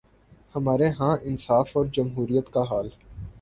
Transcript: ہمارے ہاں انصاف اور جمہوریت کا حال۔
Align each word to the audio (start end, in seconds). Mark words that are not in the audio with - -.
ہمارے 0.55 0.89
ہاں 0.99 1.15
انصاف 1.23 1.77
اور 1.77 1.85
جمہوریت 1.93 2.49
کا 2.53 2.61
حال۔ 2.61 2.89